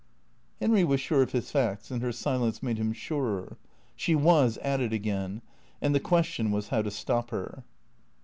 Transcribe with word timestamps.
Henry 0.59 0.83
was 0.83 0.99
sure 0.99 1.21
of 1.21 1.31
his 1.31 1.51
facts, 1.51 1.91
and 1.91 2.01
her 2.01 2.11
silence 2.11 2.63
made 2.63 2.79
him 2.79 2.91
surer. 2.91 3.57
She 3.95 4.15
was 4.15 4.57
at 4.63 4.79
it 4.81 4.91
again, 4.93 5.43
and 5.79 5.93
the 5.93 5.99
question 5.99 6.49
was 6.49 6.69
how 6.69 6.81
to 6.81 6.89
stop 6.89 7.29
her 7.29 7.63